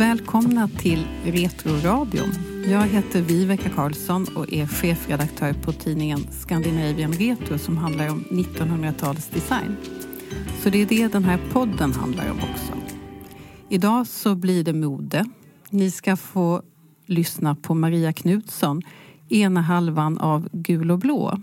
[0.00, 2.30] Välkomna till Retroradion.
[2.66, 9.76] Jag heter Viveka Karlsson och är chefredaktör på tidningen Scandinavian Retro som handlar om 1900-talsdesign.
[10.62, 12.72] Så det är det den här podden handlar om också.
[13.68, 15.24] Idag så blir det mode.
[15.70, 16.62] Ni ska få
[17.06, 18.82] lyssna på Maria Knutsson,
[19.28, 21.40] ena halvan av Gul och blå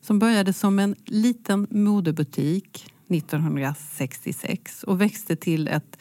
[0.00, 5.98] som började som en liten modebutik 1966 och växte till ett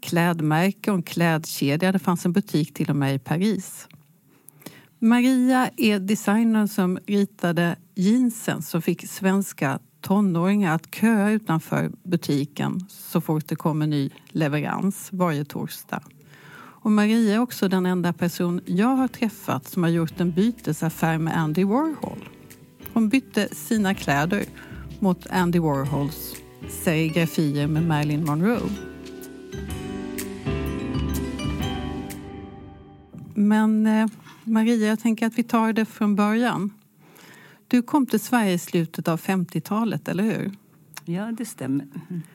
[0.00, 1.92] klädmärke och en klädkedja.
[1.92, 3.88] Det fanns en butik till och med i Paris.
[4.98, 13.20] Maria är designern som ritade jeansen som fick svenska tonåringar att köa utanför butiken så
[13.20, 16.02] fort det kom en ny leverans varje torsdag.
[16.86, 21.18] Och Maria är också den enda person jag har träffat som har gjort en bytesaffär
[21.18, 22.28] med Andy Warhol.
[22.92, 24.44] Hon bytte sina kläder
[25.00, 26.36] mot Andy Warhols
[26.68, 28.95] serigrafier med Marilyn Monroe.
[33.36, 34.06] Men eh,
[34.44, 36.70] Maria, jag tänker att vi tar det från början.
[37.68, 40.52] Du kom till Sverige i slutet av 50-talet, eller hur?
[41.04, 41.86] Ja, det stämmer.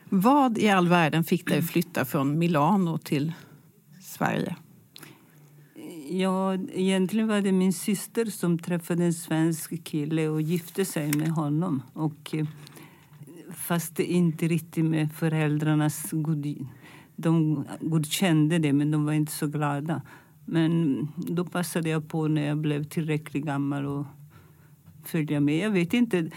[0.08, 3.32] Vad i all världen fick dig att flytta från Milano till
[4.02, 4.56] Sverige?
[6.10, 11.28] Ja, egentligen var det min syster som träffade en svensk kille och gifte sig med
[11.28, 11.82] honom.
[11.92, 12.46] Och, eh,
[13.54, 16.66] fast inte riktigt med föräldrarnas god...
[17.16, 20.02] De godkände det, men de var inte så glada.
[20.44, 24.06] Men då passade jag på när jag blev tillräckligt gammal och
[25.04, 25.58] följa med.
[25.58, 26.30] Jag vet inte.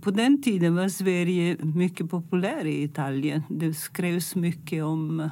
[0.00, 3.42] På den tiden var Sverige mycket populär i Italien.
[3.48, 5.30] Det skrevs mycket om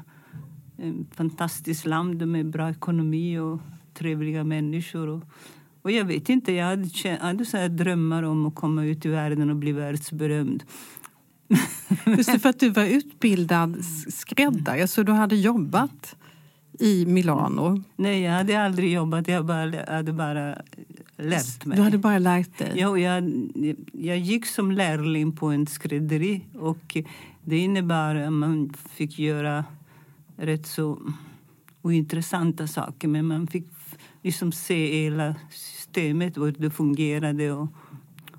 [0.78, 3.60] ett fantastiskt land med bra ekonomi och
[3.94, 5.08] trevliga människor.
[5.08, 5.24] Och,
[5.82, 9.08] och jag vet inte, jag hade, jag hade så drömmar om att komma ut i
[9.08, 10.64] världen och bli världsberömd.
[12.06, 16.16] Just det, för att du var utbildad skräddare, så du hade jobbat
[16.78, 17.82] i Milano?
[17.96, 19.28] Nej, jag hade aldrig jobbat.
[19.28, 20.58] Jag bara, hade bara
[21.16, 21.76] lärt mig.
[21.76, 22.72] Du hade bara lärt dig?
[22.74, 23.32] Ja, jag,
[23.92, 26.40] jag gick som lärling på en skrädderi.
[26.54, 26.96] Och
[27.44, 29.64] det innebar att man fick göra
[30.36, 30.98] rätt så
[31.82, 33.08] ointressanta saker.
[33.08, 33.66] Men man fick
[34.22, 37.52] liksom se hela systemet, hur det fungerade.
[37.52, 37.68] Och,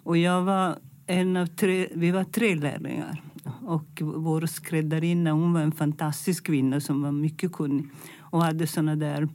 [0.03, 0.75] och jag var
[1.07, 3.21] en av tre, vi var tre lärlingar.
[3.65, 7.85] Och vår skräddarinna hon var en fantastisk kvinna som var mycket kunnig
[8.31, 9.27] och hade såna där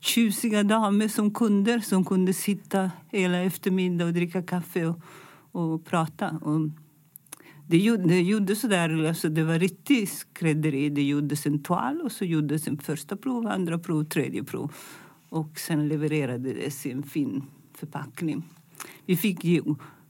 [0.00, 5.00] tjusiga damer som kunder som kunde sitta hela eftermiddagen och dricka kaffe och,
[5.52, 6.30] och prata.
[6.30, 6.60] Och
[7.66, 10.90] det, gjorde, det gjorde så där, alltså det var riktigt skrädderi.
[10.90, 14.72] Det gjordes en toal och så gjordes en första prov, andra prov, tredje prov.
[15.28, 17.42] Och sen levererade det i en fin
[17.74, 18.42] förpackning.
[19.06, 19.62] Vi fick ju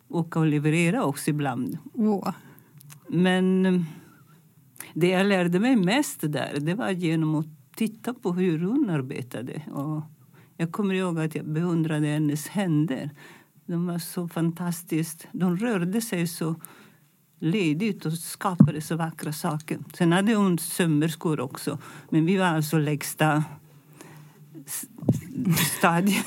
[0.09, 1.79] åka och leverera också ibland.
[1.93, 2.33] Oh.
[3.09, 3.85] Men
[4.95, 9.63] det jag lärde mig mest där, det var genom att titta på hur hon arbetade.
[9.73, 10.03] Och
[10.57, 13.11] jag kommer ihåg att jag beundrade hennes händer.
[13.67, 15.29] De var så fantastiskt.
[15.33, 16.55] De rörde sig så
[17.39, 19.79] ledigt och skapade så vackra saker.
[19.95, 21.79] Sen hade hon sömmerskor också.
[22.11, 23.45] Men vi var alltså lägsta
[25.79, 26.27] stadiet.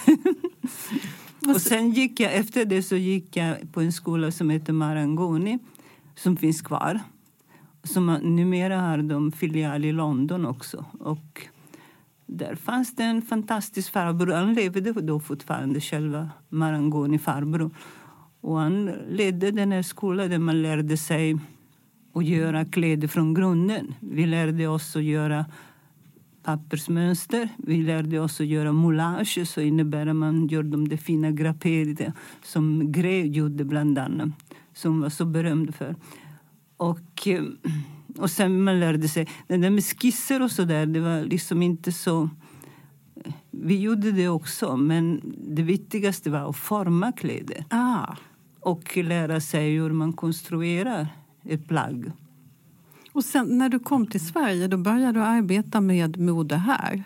[1.56, 5.60] och sen gick jag, efter det så gick jag på en skola som heter Marangoni
[6.16, 7.00] som finns kvar.
[7.84, 10.86] Som numera har de filial i London också.
[11.00, 11.48] Och
[12.26, 14.34] där fanns det en fantastisk farbror.
[14.34, 17.72] Han levde då fortfarande, själva Marangoni farbror.
[18.42, 21.38] Och han ledde den här skolan där man lärde sig
[22.14, 23.94] att göra kläder från grunden.
[24.00, 25.46] Vi lärde oss att göra
[26.44, 27.50] pappersmönster.
[27.58, 32.14] Vi lärde oss att göra moulage, så innebär att man gör de fina graperierna
[32.44, 34.30] som Grey gjorde bland annat,
[34.74, 35.96] som var så berömd för.
[36.80, 37.44] Och, eh,
[38.18, 41.62] och sen man lärde sig, det där med skisser och så där, det var liksom
[41.62, 42.30] inte så...
[43.52, 47.66] Vi gjorde det också, men det viktigaste var att forma kläder.
[47.70, 48.16] Ah.
[48.60, 51.08] Och lära sig hur man konstruerar
[51.44, 52.12] ett plagg.
[53.12, 57.04] Och sen när du kom till Sverige, då började du arbeta med mode här?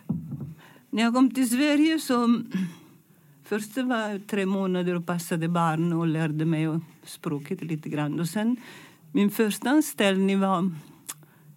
[0.90, 2.42] När jag kom till Sverige så
[3.46, 8.20] Först var jag tre månader och passade barn och lärde mig språket lite grann.
[8.20, 8.58] Och sen,
[9.16, 10.72] min första anställning var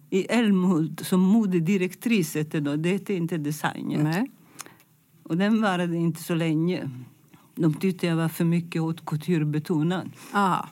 [0.09, 2.33] i Älmhult som modedirektris.
[2.77, 4.03] Det hette inte designer.
[4.03, 4.31] Nej.
[5.23, 6.89] Och den varade inte så länge.
[7.55, 10.11] De tyckte jag var för mycket åt couturebetonad.
[10.31, 10.65] Ah.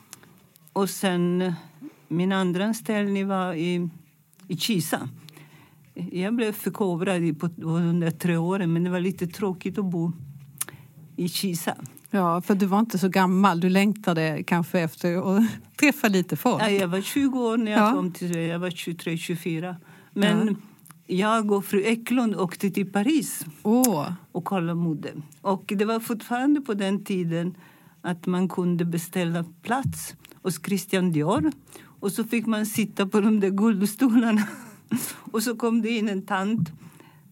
[0.74, 1.54] Och sen
[2.08, 3.90] min andra anställning var i,
[4.48, 5.10] i Kisa.
[5.94, 10.12] Jag blev förkovrad på de där tre åren men det var lite tråkigt att bo
[11.16, 11.76] i Kisa.
[12.16, 13.60] Ja, för du var inte så gammal.
[13.60, 15.44] Du längtade kanske efter att
[15.80, 16.62] träffa lite folk.
[16.64, 17.92] Ja, jag var 20 år när jag Ja.
[17.94, 19.76] kom till Jag var 23-24.
[20.14, 20.48] Men
[21.06, 21.16] Ja.
[21.16, 25.10] jag och fru Eklund åkte till Paris Åh, och kollade mode.
[25.42, 27.56] Och det var fortfarande på den tiden
[28.02, 31.52] att man kunde beställa plats hos Christian Dior.
[32.00, 34.48] Och så fick man sitta på de där guldstolarna.
[35.32, 36.72] Och så kom det in en tant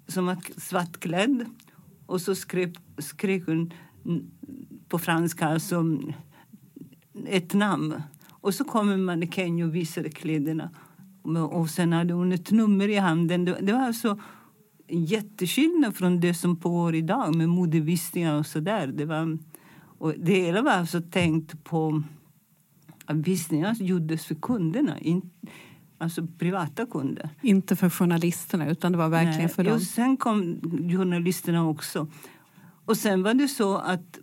[0.08, 1.46] som var svartklädd.
[2.06, 3.74] Och så skrek, skrek hon
[4.94, 5.84] på franska alltså
[7.25, 8.01] ett namn.
[8.30, 10.69] Och så kom en mannekäng och visade kläderna.
[11.51, 13.45] Och sen hade hon ett nummer i handen.
[13.45, 14.19] Det, det var alltså
[14.88, 18.88] jätteskillnad från det som pågår idag med modevisningar och sådär.
[18.88, 19.38] Det, var,
[19.98, 22.04] och det hela var alltså tänkt på
[23.06, 25.30] att visningarna gjordes för kunderna, in,
[25.98, 27.30] alltså privata kunder.
[27.42, 29.80] inte för journalisterna utan det var verkligen Nej, för dem.
[29.80, 30.62] sen kom
[30.92, 32.07] journalisterna också.
[32.86, 34.19] Och sen var det så att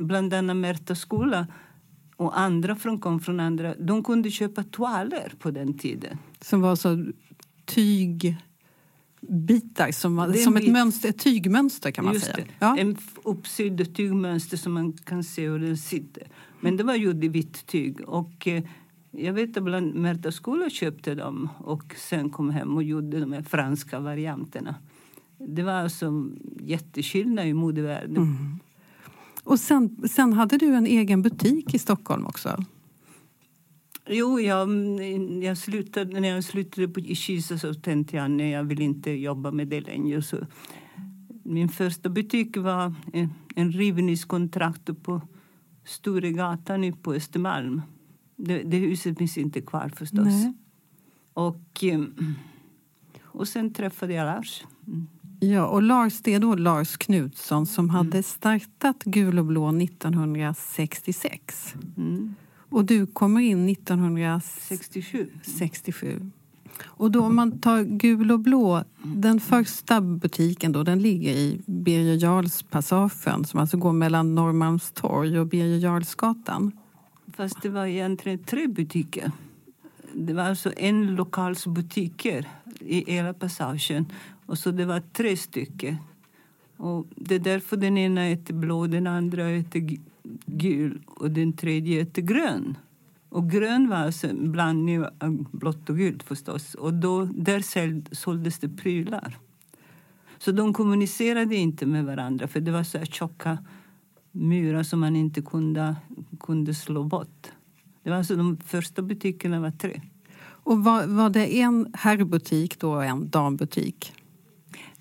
[0.00, 1.46] bland annat Märta skola
[2.16, 6.18] och andra som kom från andra, de kunde köpa toaler på den tiden.
[6.40, 7.06] Som var så
[7.64, 8.32] tygbitar,
[9.92, 12.46] som, var, som ett, mönster, ett tygmönster kan man Just säga.
[12.58, 12.78] Ja.
[12.78, 16.22] En uppsydd tygmönster som man kan se hur den sitter.
[16.60, 18.00] Men det var gjort i vitt tyg.
[18.00, 18.62] Och, eh,
[19.10, 23.32] jag vet att bland Märta skola köpte dem och sen kom hem och gjorde de
[23.32, 24.74] här franska varianterna.
[25.38, 26.30] Det var alltså
[26.60, 28.16] jätteskillnad i modevärlden.
[28.16, 28.58] Mm.
[29.50, 32.64] Och sen, sen hade du en egen butik i Stockholm också.
[34.08, 34.68] Jo, jag,
[35.42, 39.10] jag slutade, när jag slutade på, i Kisa så tänkte jag nej, jag vill inte
[39.10, 40.22] jobba med det längre.
[40.22, 40.36] Så
[41.42, 45.20] min första butik var en, en rivningskontrakt på
[45.84, 47.82] Storegatan på Östermalm.
[48.36, 50.26] Det, det huset finns inte kvar förstås.
[50.26, 50.54] Nej.
[51.32, 52.00] Och, eh,
[53.22, 54.64] och sen träffade jag Lars.
[55.40, 55.54] Mm.
[55.54, 61.74] Ja, och Lars, det är då Lars Knutsson som hade startat Gul och blå 1966.
[61.96, 62.34] Mm.
[62.70, 65.28] Och du kommer in 1967.
[65.42, 66.30] 67.
[66.84, 71.60] Och då om man tar Gul och blå, den första butiken då, den ligger i
[71.66, 76.72] Birger Jarlspassagen som alltså går mellan Norrmalmstorg och Birger Jarlsgatan.
[77.36, 79.32] Fast det var egentligen tre butiker.
[80.14, 82.48] Det var alltså en lokalsbutiker
[82.80, 84.06] i hela passagen.
[84.50, 85.96] Och så det var tre stycken.
[86.76, 89.98] Och det är därför den ena heter blå, den andra äter
[90.46, 92.76] gul och den tredje heter grön.
[93.28, 96.74] Och grön var alltså en blandning av blått och gult förstås.
[96.74, 99.38] Och då, där såldes det prylar.
[100.38, 103.58] Så de kommunicerade inte med varandra för det var så här tjocka
[104.32, 105.96] murar som man inte kunde,
[106.40, 107.46] kunde slå bort.
[108.02, 110.00] Det var alltså de första butikerna var tre.
[110.42, 114.14] Och var, var det en herrbutik då och en dambutik?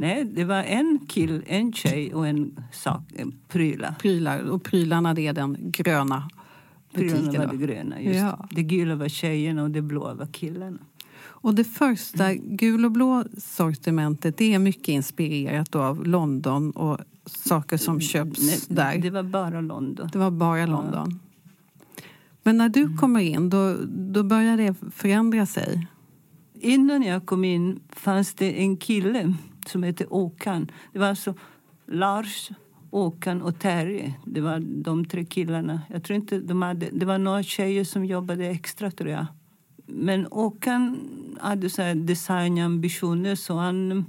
[0.01, 4.49] Nej, det var en kill, en tjej och en sak, en prylar.
[4.49, 6.29] Och prylarna det är den gröna
[6.93, 7.41] Prylarna butiken.
[7.41, 7.57] var då.
[7.57, 8.01] det gröna.
[8.01, 8.19] Just.
[8.19, 8.47] Ja.
[8.51, 10.77] Det gula var tjejerna och det blåa var killarna.
[11.21, 17.77] Och det första gul och blå sortimentet det är mycket inspirerat av London och saker
[17.77, 18.97] som köps Nej, där.
[18.97, 20.09] Det var bara London.
[20.13, 21.19] Det var bara London.
[22.43, 25.87] Men när du kommer in då, då börjar det förändra sig.
[26.61, 29.33] Innan jag kom in fanns det en kille
[29.69, 30.71] som hette Åkan.
[30.93, 31.33] Det var alltså
[31.85, 32.49] Lars,
[32.91, 34.13] Åkan och Terje.
[34.25, 35.81] Det var de tre killarna.
[35.89, 39.25] Jag tror inte de hade, det var några tjejer som jobbade extra tror jag.
[39.85, 40.99] Men Åkan
[41.41, 44.05] hade så här designambitioner så han,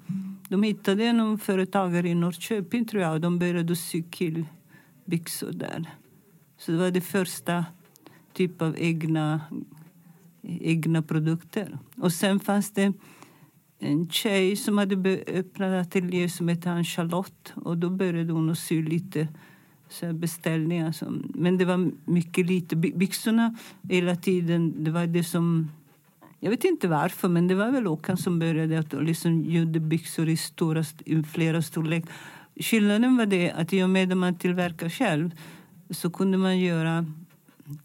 [0.48, 5.84] de hittade någon företagare i Norrköping tror jag och de började sy killbyxor där.
[6.58, 7.64] Så det var det första
[8.32, 9.40] typ av egna
[10.42, 11.78] egna produkter.
[11.96, 12.92] Och sen fanns det
[13.80, 17.52] en tjej som hade öppnat ateljé som hette Ann Charlotte.
[17.54, 19.28] Och då började hon att sy lite
[19.88, 20.92] så här beställningar.
[20.92, 22.76] Som, men det var mycket lite.
[22.76, 25.70] Byxorna hela tiden, det var det som...
[26.40, 30.28] Jag vet inte varför, men det var väl Håkan som började att liksom gjorde byxor
[30.28, 32.04] i, stora, i flera storlek.
[32.56, 35.30] Skillnaden var det att i och med att man tillverkar själv
[35.90, 37.06] så kunde man göra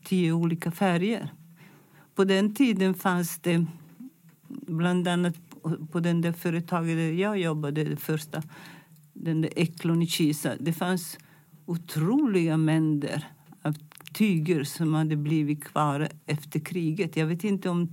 [0.04, 1.30] tio olika färger.
[2.16, 3.66] På den tiden fanns det
[4.48, 5.45] bland annat
[5.92, 8.44] på- den där företaget där jag jobbade, det första,
[9.14, 10.52] den där Eklon i Kisa.
[10.60, 11.18] Det fanns
[11.66, 13.24] otroliga mängder
[13.62, 13.76] av
[14.14, 17.18] tyger som hade blivit kvar efter kriget.
[17.18, 17.90] Jag vet inte om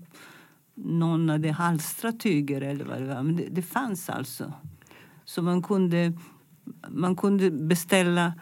[0.74, 4.52] någon hade halstrat tyger eller vad det var, men det, det fanns alltså.
[5.24, 6.12] Så man kunde,
[6.88, 8.32] man kunde beställa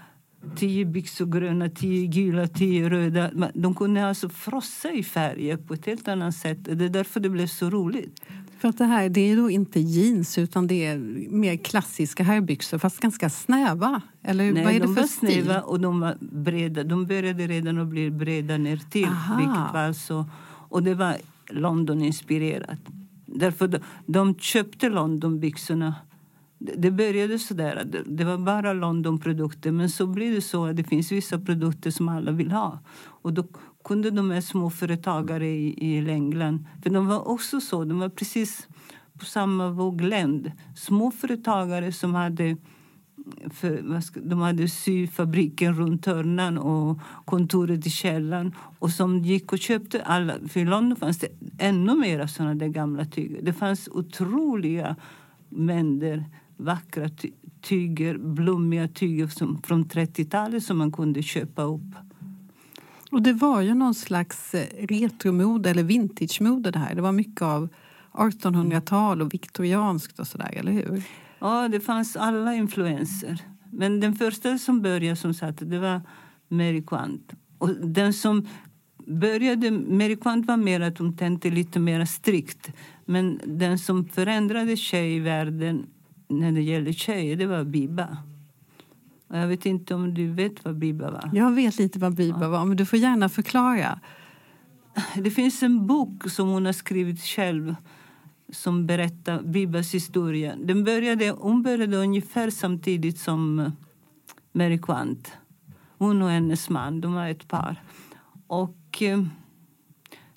[0.57, 3.51] tio byxor gröna, tio gula, tio röda.
[3.55, 6.59] De kunde alltså frossa i färger på ett helt annat sätt.
[6.65, 8.21] Det är därför det blev så roligt.
[8.61, 10.99] För att det här det är då inte jeans utan det är
[11.31, 14.03] mer klassiska herrbyxor fast ganska snäva?
[14.23, 15.43] Eller Nej, vad är de det för var stil?
[15.43, 16.85] snäva och de var breda.
[16.85, 19.05] De började redan att bli breda ner till.
[19.05, 19.37] Aha.
[19.37, 20.27] Vilket var alltså,
[20.69, 21.17] och det var
[21.51, 22.79] London-inspirerat.
[23.27, 25.95] Därför de, de köpte Londonbyxorna.
[26.59, 28.05] Det började så där.
[28.07, 29.73] Det var bara Londonprodukter.
[29.73, 32.79] Men så blir det så att det finns vissa produkter som alla vill ha.
[33.03, 33.45] Och då
[33.85, 36.67] kunde de här småföretagare i, i England...
[36.83, 37.85] För de var också så.
[37.85, 38.69] De var precis
[39.19, 40.53] på samma våglängd.
[40.77, 42.57] Småföretagare som hade
[43.51, 48.55] för, ska- de hade syfabriken runt hörnan och kontoret i källaren.
[48.79, 50.35] Och som gick och köpte alla.
[50.49, 53.43] För i London fanns det ännu mer såna där gamla tyger.
[53.43, 54.97] Det fanns otroliga
[55.49, 56.25] mängder
[56.57, 57.09] vackra
[57.63, 61.95] tyger, blommiga tyger som, från 30-talet som man kunde köpa upp.
[63.11, 66.95] Och det var ju någon slags eh, retromode eller vintagemode det här.
[66.95, 67.69] Det var mycket av
[68.13, 71.03] 1800-tal och viktorianskt och sådär, eller hur?
[71.39, 73.39] Ja, det fanns alla influenser.
[73.73, 76.01] Men den första som började som sagt, det var
[76.49, 77.33] Mary Quant.
[77.59, 78.49] Och den som
[79.07, 82.73] började, Mary Quant var mer att hon tänkte lite mer strikt.
[83.05, 85.87] Men den som förändrade tjejvärlden
[86.29, 88.17] när det gäller tjejer, det var Biba.
[89.31, 91.31] Och jag vet inte om du vet vad Biba var?
[91.33, 94.01] Jag vet lite vad Biba var, men du får gärna förklara.
[95.15, 97.75] Det finns en bok som hon har skrivit själv
[98.53, 100.57] som berättar Bibas historia.
[100.57, 103.73] Den började, hon började ungefär samtidigt som eh,
[104.53, 105.33] Mary Quant.
[105.99, 107.83] Hon och hennes man, de var ett par.
[108.47, 109.25] Och eh,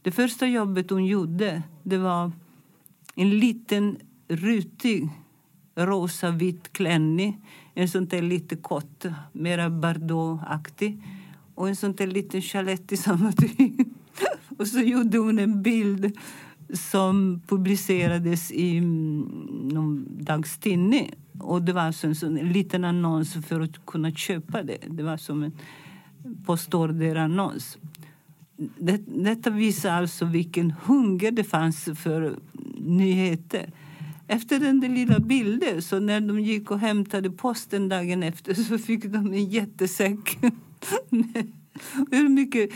[0.01, 2.31] det första jobbet hon gjorde det var
[3.15, 3.97] en liten
[4.27, 5.09] rutig
[5.75, 7.45] rosa-vit klänning.
[7.73, 11.03] En sån där lite kort, mera Bardot-aktig.
[11.55, 13.85] Och en sån där liten chalett i samma tyg.
[14.57, 16.17] Och så gjorde hon en bild
[16.73, 19.21] som publicerades i mm,
[19.73, 21.11] någon dagstidning.
[21.39, 24.77] Och det var alltså en, sån, liten annons för att kunna köpa det.
[24.87, 25.51] Det var som en
[26.45, 27.77] postorderannons.
[28.57, 32.35] Det, detta visar alltså vilken hunger det fanns för
[32.77, 33.71] nyheter.
[34.27, 38.77] Efter den där lilla bilden, så när de gick och hämtade posten dagen efter så
[38.77, 40.37] fick de en jättesäck
[41.09, 41.51] med
[42.11, 42.69] hur mycket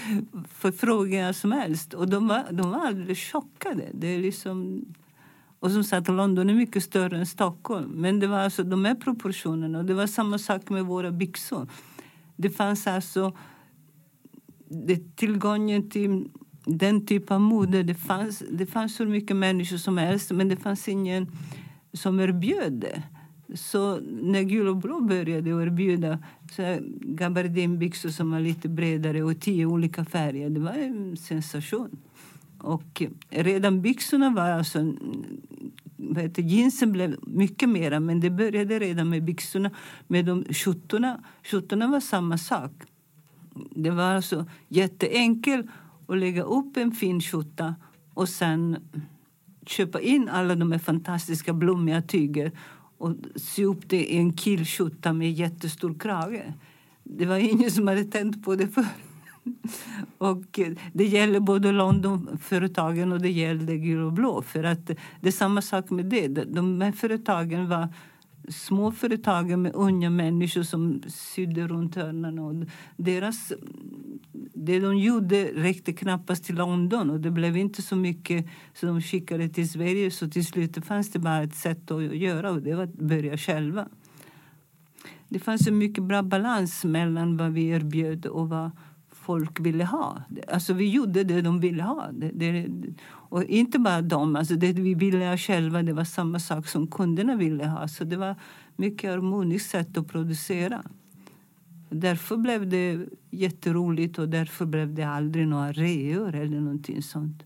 [0.50, 1.94] förfrågningar som helst.
[1.94, 3.89] Och de var, de var alldeles chockade.
[3.94, 4.86] Det är liksom...
[5.60, 7.92] Och som sagt, London är mycket större än Stockholm.
[7.96, 9.77] Men det var alltså de här proportionerna.
[9.77, 11.68] Och det var samma sak med våra byxor.
[12.36, 13.38] Det fanns alltså
[14.70, 16.30] det, tillgången till
[16.67, 17.83] den typ av mode.
[17.83, 21.27] Det fanns, det fanns hur mycket människor som helst, men det fanns ingen
[21.93, 23.03] som erbjöd det.
[23.55, 26.19] Så när Gul och Blå började erbjuda
[27.01, 31.97] gabardinbyxor som var lite bredare och tio olika färger, det var en sensation.
[32.57, 34.93] Och redan byxorna var alltså...
[36.00, 39.71] Vet, jeansen blev mycket mera, men det började redan med byxorna.
[40.07, 42.71] Med de skjortorna, skjortorna var samma sak.
[43.75, 45.65] Det var alltså jätteenkelt
[46.08, 47.76] och lägga upp en fin skjorta
[48.14, 48.78] och sen
[49.66, 52.52] köpa in alla de här fantastiska blommiga tyger
[52.98, 56.54] och sy upp det i en killskjorta med jättestor krage.
[57.04, 58.86] Det var ingen som hade tänkt på det förr.
[60.18, 64.42] Och eh, det gäller både Londonföretagen och det gäller Gul och Blå.
[64.42, 64.88] För att
[65.22, 66.28] det är samma sak med det.
[66.28, 67.88] De här företagen var
[68.48, 72.39] småföretagen med unga människor som sydde runt hörnen.
[72.39, 72.54] Och
[72.98, 73.54] deras,
[74.54, 79.01] det de gjorde räckte knappast till London och det blev inte så mycket så de
[79.01, 80.12] skickade till Sverige.
[80.12, 83.38] Så till slut fanns det bara ett sätt att göra och det var att börja
[83.38, 83.88] själva.
[85.30, 88.72] Det fanns en mycket bra balans mellan vad vi erbjöd och vad
[89.12, 90.22] folk ville ha.
[90.48, 92.10] Alltså vi gjorde det de ville ha.
[92.12, 92.68] Det, det,
[93.29, 96.88] och inte bara dem, alltså det vi ville ha själva det var samma sak som
[96.88, 97.88] kunderna ville ha.
[97.88, 98.36] Så det var
[98.75, 100.84] mycket harmoniskt sätt att producera.
[101.89, 107.43] Därför blev det jätteroligt och därför blev det aldrig några reor eller någonting sånt.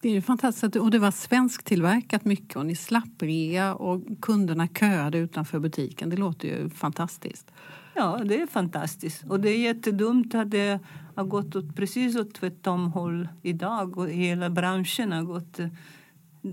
[0.00, 0.76] Det är ju fantastiskt.
[0.76, 6.10] Och det var svensktillverkat mycket och ni slapp rea och kunderna köade utanför butiken.
[6.10, 7.50] Det låter ju fantastiskt.
[7.94, 9.24] Ja, det är fantastiskt.
[9.28, 10.80] Och det är jättedumt att det
[11.14, 15.58] har gått åt precis åt tvärtom håll idag och hela branschen har gått...
[15.58, 15.68] Eh,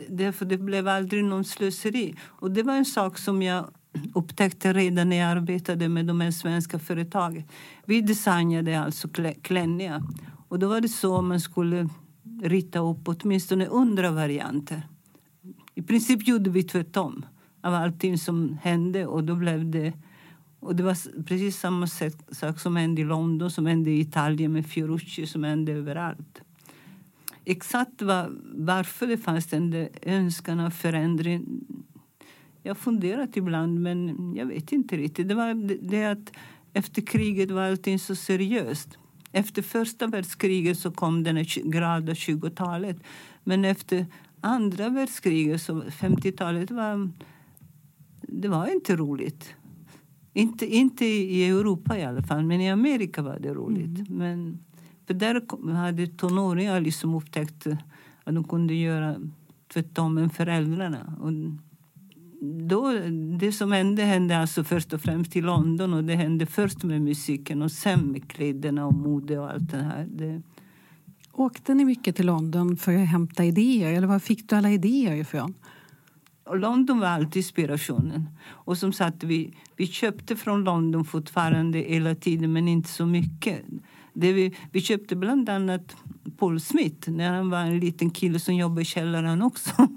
[0.09, 2.15] därför det blev aldrig någon slöseri.
[2.25, 3.65] Och det var en sak som jag
[4.13, 7.43] upptäckte redan när jag arbetade med de här svenska företagen.
[7.85, 9.07] Vi designade alltså
[9.41, 10.03] klänningar.
[10.47, 11.89] Och då var det så man skulle
[12.41, 14.87] rita upp åtminstone hundra varianter.
[15.75, 17.25] I princip gjorde vi tvärtom
[17.61, 19.93] av allting som hände och då blev det
[20.59, 21.87] och det var precis samma
[22.31, 26.41] sak som hände i London, som hände i Italien med Fiorucci, som hände överallt.
[27.45, 31.45] Exakt var, varför det fanns den där önskan av förändring
[32.63, 35.27] jag har funderat ibland, men jag vet inte riktigt.
[35.27, 35.53] Det var
[35.89, 36.31] det att
[36.73, 38.97] efter kriget var allting så seriöst.
[39.31, 42.97] Efter första världskriget så kom den glada 20-talet.
[43.43, 44.05] Men efter
[44.41, 47.11] andra världskriget, så 50-talet, var,
[48.21, 49.53] det var inte roligt.
[50.33, 54.09] Inte, inte i Europa i alla fall, men i Amerika var det roligt.
[54.09, 54.17] Mm.
[54.17, 54.59] Men,
[55.07, 57.67] för där hade tonåringar liksom upptäckt
[58.23, 59.15] att de kunde göra
[59.73, 61.13] tvärtom än föräldrarna.
[61.21, 61.31] Och
[62.67, 62.91] då,
[63.39, 67.01] det som hände hände alltså först och främst i London och det hände först med
[67.01, 70.07] musiken och sen med kläderna och mode och allt det här.
[70.11, 70.41] Det...
[71.31, 75.15] Åkte ni mycket till London för att hämta idéer eller var fick du alla idéer
[75.15, 75.53] ifrån?
[76.57, 78.29] London var alltid inspirationen.
[78.47, 83.61] Och som sagt, vi, vi köpte från London fortfarande hela tiden men inte så mycket.
[84.13, 85.95] Det vi, vi köpte bland annat
[86.37, 89.71] Paul Smith när han var en liten kille som jobbade i källaren också.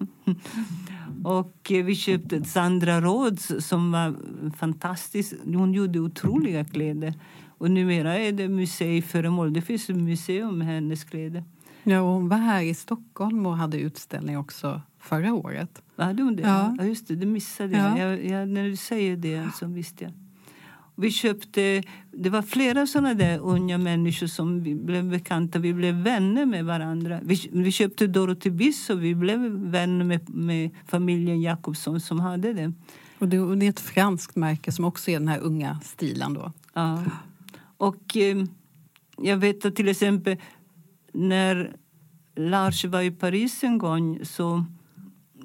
[1.24, 4.16] Och eh, vi köpte Sandra Rhodes, som var
[4.56, 5.34] fantastisk.
[5.44, 7.14] Hon gjorde otroliga kläder.
[7.58, 9.52] Och numera är det museiföremål.
[9.52, 11.44] Det finns ett museum med hennes kläder.
[11.82, 15.82] Ja, hon var här i Stockholm och hade utställning också förra året.
[16.04, 16.42] Hade hon det?
[16.42, 16.76] Ja.
[16.78, 17.98] ja just det, det missade jag.
[17.98, 17.98] Ja.
[17.98, 20.12] jag, jag när du säger det så visste jag.
[20.96, 25.58] Vi köpte, det var flera såna där unga människor som vi blev bekanta.
[25.58, 27.20] Vi blev vänner med varandra.
[27.22, 32.52] Vi, vi köpte Dorothy Biss och vi blev vänner med, med familjen Jakobsson som hade
[32.52, 32.72] det.
[33.18, 36.34] Och det, och det är ett franskt märke som också är den här unga stilen
[36.34, 36.52] då?
[36.74, 37.02] Ja.
[37.76, 38.44] Och eh,
[39.18, 40.36] jag vet att till exempel
[41.12, 41.76] när
[42.36, 44.64] Lars var i Paris en gång så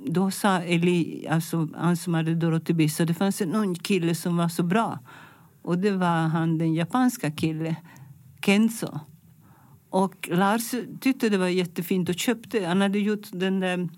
[0.10, 4.16] då sa Eli, alltså han som hade Dorothy Biss, att det fanns en ung kille
[4.16, 5.00] som var så bra.
[5.62, 7.76] Och det var han den japanska killen,
[8.46, 9.00] Kenzo.
[9.90, 12.66] Och Lars tyckte det var jättefint och köpte.
[12.66, 13.90] Han hade gjort den där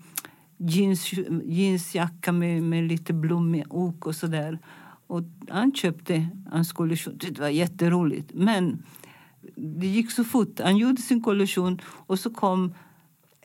[0.56, 1.12] jeans,
[1.44, 4.58] jeansjacka med, med lite blommig ok och sådär.
[5.06, 8.30] Och han köpte, han skulle det var jätteroligt.
[8.34, 8.82] Men
[9.56, 10.60] det gick så fort.
[10.60, 12.74] Han gjorde sin kollektion och så kom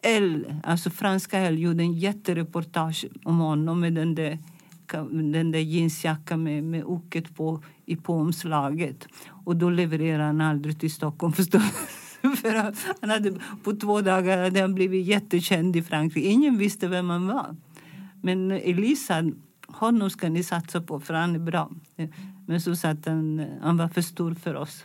[0.06, 4.38] L, alltså franska L, gjorde en jättereportage om honom med den där
[5.12, 9.08] den där jeansjackan med, med oket på, i på omslaget.
[9.28, 11.34] Och då levererade han aldrig till Stockholm.
[11.34, 11.62] Förstår
[12.36, 16.28] För han hade, på två dagar hade han blivit jättekänd i Frankrike.
[16.28, 17.56] Ingen visste vem han var.
[18.22, 19.32] Men Elisa,
[19.68, 21.72] honom ska ni satsa på för han är bra.
[22.48, 24.84] Men så satt han, han var för stor för oss.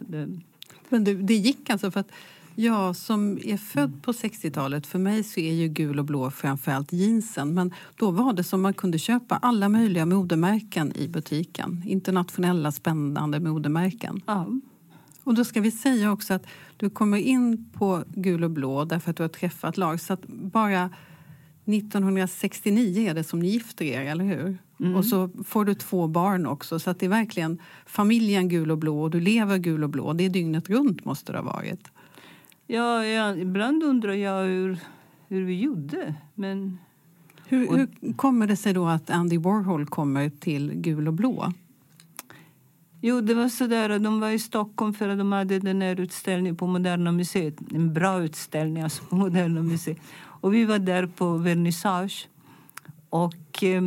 [0.88, 2.11] Men det, det gick alltså för att
[2.54, 6.92] Ja, som är född på 60-talet, för mig så är ju gul och blå framförallt
[6.92, 7.54] jeansen.
[7.54, 11.82] Men då var det som man kunde köpa alla möjliga modemärken i butiken.
[11.86, 14.20] Internationella spännande modemärken.
[14.26, 14.46] Ja.
[15.24, 19.10] Och då ska vi säga också att du kommer in på gul och blå därför
[19.10, 20.00] att du har träffat lag.
[20.00, 20.90] Så att bara
[21.64, 24.58] 1969 är det som ni gifter er, eller hur?
[24.80, 24.94] Mm.
[24.94, 26.78] Och så får du två barn också.
[26.78, 30.12] Så att det är verkligen familjen gul och blå och du lever gul och blå.
[30.12, 31.88] Det är dygnet runt måste det ha varit.
[32.72, 34.78] Ja, ja, ibland undrar jag hur,
[35.28, 36.14] hur vi gjorde.
[36.35, 36.78] Men,
[37.46, 41.52] hur, och, hur kommer det sig då att Andy Warhol kommer till gul och blå?
[43.00, 46.00] Jo, det var så där de var i Stockholm för att de hade den här
[46.00, 47.54] utställningen på Moderna Museet.
[47.74, 49.98] En bra utställning alltså på Moderna Museet.
[50.20, 52.28] Och vi var där på vernissage.
[53.09, 53.83] Och eh,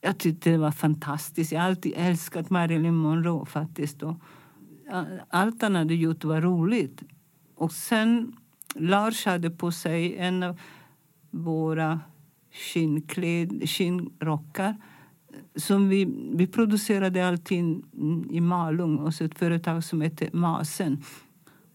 [0.00, 1.52] jag tyckte det var fantastiskt.
[1.52, 4.02] Jag har alltid älskat Marilyn Monroe faktiskt.
[4.02, 4.14] Och
[5.28, 7.02] allt han hade gjort var roligt.
[7.62, 8.36] Och sen
[8.74, 10.60] Lars hade på sig en av
[11.30, 12.00] våra
[12.52, 14.76] skinnkläd, skinnrockar eh,
[15.56, 17.84] som vi, vi producerade allting
[18.30, 21.04] i Malung hos ett företag som heter Masen.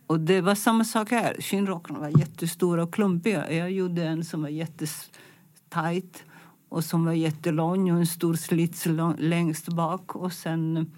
[0.07, 1.41] Och det var samma sak här.
[1.41, 3.53] Skinnrockarna var jättestora och klumpiga.
[3.53, 6.23] Jag gjorde en som var jättetajt
[6.69, 10.15] och som var jättelång och en stor slits längst bak.
[10.15, 10.91] Och sen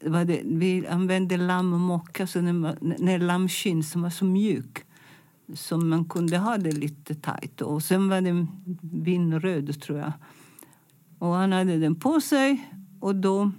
[0.00, 4.84] det, vi använde lammmocka, så när, när lammskinn som var så mjuk
[5.54, 7.60] så man kunde ha det lite tajt.
[7.60, 8.48] Och sen var den
[8.82, 10.12] vinröd, tror jag.
[11.18, 13.50] Och han hade den på sig och då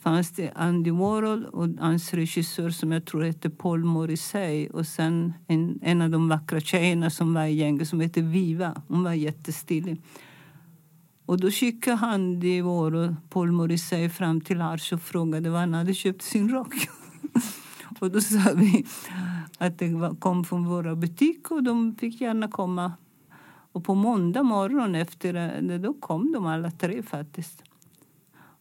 [0.00, 5.32] fanns det Andy Warhol och hans regissör som jag tror hette Paul Morrissey och sen
[5.46, 8.82] en, en av de vackra tjejerna som var i gänget som hette Viva.
[8.88, 10.02] Hon var jättestilig.
[11.26, 15.74] Och då skickade han det och Paul Morrissey fram till Lars och frågade var han
[15.74, 16.74] hade köpt sin rock.
[18.00, 18.86] och då sa vi
[19.58, 22.92] att det kom från våra butiker och de fick gärna komma.
[23.72, 27.62] Och på måndag morgon efter det, då kom de alla tre faktiskt.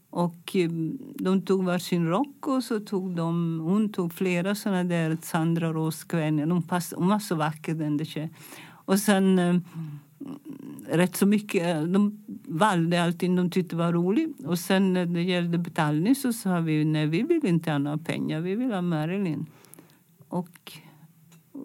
[0.10, 0.70] Och eh,
[1.16, 6.48] de tog varsin rock och så tog de, hon tog flera såna där Sandra Rose-kvänner.
[6.48, 6.64] Hon,
[6.96, 8.30] hon var så vacker den tjejen.
[8.68, 9.56] Och sen eh,
[10.88, 14.46] rätt så mycket, de valde allting de tyckte var roligt.
[14.46, 17.98] Och sen när det gällde betalning så sa vi nej vi vill inte ha några
[17.98, 19.46] pengar, vi vill ha Marilyn.
[20.28, 20.72] Och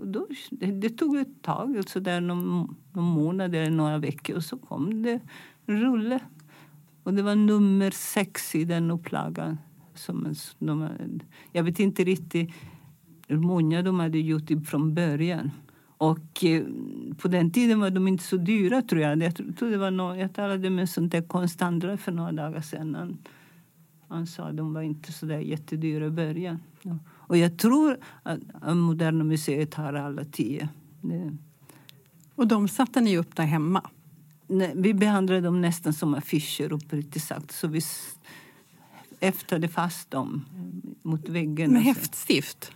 [0.04, 4.44] då, det, det, tog ett tag, alltså där någon, någon månad eller några veckor och
[4.44, 5.20] så kom det
[5.66, 6.20] en rulle
[7.02, 9.58] och det var nummer sex i den upplagan.
[9.94, 10.88] Som de,
[11.52, 12.50] jag vet inte riktigt
[13.28, 15.50] hur många de hade gjort från början.
[16.00, 16.62] Och eh,
[17.16, 19.22] på den tiden var de inte så dyra tror jag.
[19.22, 22.94] Jag, tror det var no, jag talade med sånt där konsthandlare för några dagar sedan.
[22.94, 23.18] Han,
[24.08, 26.58] han sa att de var inte så där jättedyra i början.
[26.82, 26.98] Ja.
[27.08, 28.38] Och jag tror att,
[28.76, 30.68] Moderna museet har alla tio.
[31.00, 31.36] Det.
[32.34, 33.82] Och de satte ni upp där hemma?
[34.74, 37.52] vi behandlade dem nästan som affischer uppriktigt sagt.
[37.52, 37.80] Så vi
[39.20, 40.44] häftade fast dem
[41.02, 41.72] mot väggen.
[41.72, 42.72] Med häftstift?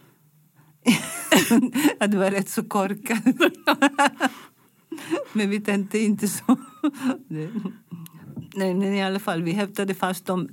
[2.01, 3.19] att det var rätt så korkad.
[5.33, 6.57] men vi tänkte inte så.
[8.55, 10.49] Nej, men i alla fall, vi häftade fast dem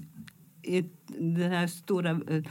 [0.64, 0.82] i
[1.20, 2.44] det här stora eh,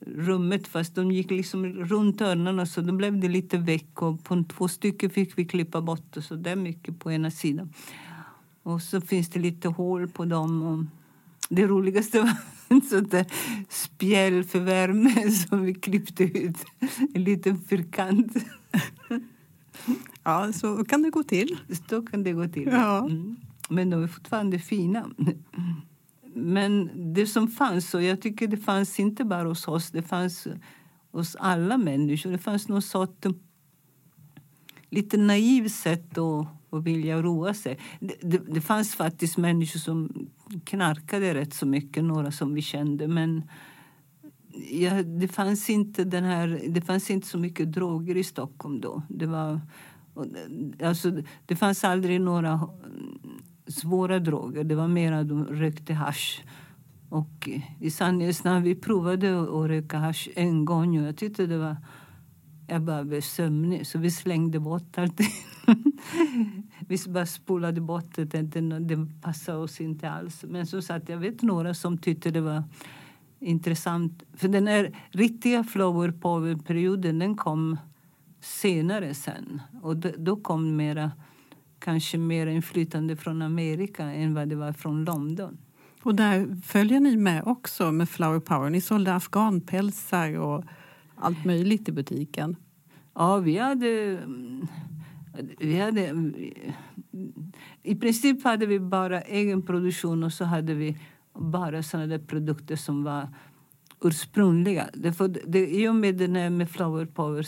[0.00, 4.44] rummet fast de gick liksom runt hörnorna så då blev det lite väck och på
[4.56, 7.72] två stycken fick vi klippa bort och så där mycket på ena sidan.
[8.62, 10.62] Och så finns det lite hål på dem.
[10.62, 10.84] Och
[11.48, 12.32] det roligaste var
[12.68, 13.26] en sån där
[13.68, 16.64] spjäll för värme som vi klippte ut.
[17.14, 18.32] En liten fyrkant.
[20.22, 21.58] Ja, så kan det gå till.
[21.88, 22.68] Så kan det gå till.
[22.72, 22.98] Ja.
[22.98, 23.36] Mm.
[23.68, 25.10] Men de är fortfarande fina.
[26.34, 30.46] Men det som fanns, och jag tycker det fanns inte bara hos oss, det fanns
[31.12, 32.30] hos alla människor.
[32.30, 33.26] Det fanns något sorts
[34.90, 37.78] lite naivt sätt att och vilja roa sig.
[38.00, 40.28] Det, det, det, fanns faktiskt människor som
[40.64, 43.08] knarkade rätt så mycket, några som vi kände.
[43.08, 43.42] Men
[44.70, 49.02] ja, det, fanns inte den här, det fanns inte så mycket droger i Stockholm då.
[49.08, 49.60] Det, var,
[50.82, 52.68] alltså, det fanns aldrig några
[53.66, 54.64] svåra droger.
[54.64, 56.42] Det var mer att de rökte hash.
[57.08, 57.48] Och
[57.80, 61.76] i sanningens namn, vi provade att röka hash en gång och jag tyckte det var
[62.70, 65.20] jag bara blev sömnig, så vi slängde bort allt.
[66.88, 68.24] vi bara spolade bort det.
[68.24, 70.44] Det, det passade oss inte alls.
[70.48, 72.64] Men som sagt, jag vet några som tyckte det var
[73.40, 74.22] intressant.
[74.34, 77.76] För den här riktiga flower power-perioden den kom
[78.40, 79.62] senare sen.
[79.82, 81.10] Och då, då kom mera,
[81.78, 85.58] kanske mer inflytande från Amerika än vad det var från London.
[86.02, 88.70] Och där följer ni med också med Flower Power.
[88.70, 90.64] Ni sålde afghanpälsar och
[91.20, 92.56] allt möjligt i butiken.
[93.14, 94.18] Ja, vi hade...
[95.58, 96.32] Vi hade
[97.82, 100.98] I princip hade vi bara egen produktion och så hade vi
[101.34, 103.28] bara sådana produkter som var
[104.04, 104.88] ursprungliga.
[104.94, 107.46] Det, det, I och med den här med Flower Power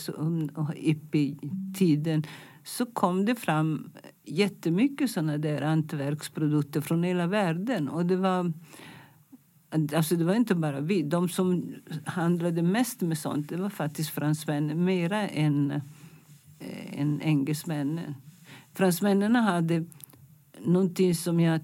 [0.55, 2.23] och hippie-tiden
[2.63, 3.91] så kom det fram
[4.25, 7.89] jättemycket såna där hantverksprodukter från hela världen.
[7.89, 8.53] Och det var
[9.71, 11.01] Alltså det var inte bara vi.
[11.01, 15.71] De som handlade mest med sånt det var faktiskt fransmännen mera än,
[16.59, 18.15] äh, än engelsmännen.
[18.73, 19.85] Fransmännen hade
[20.59, 21.61] någonting som jag,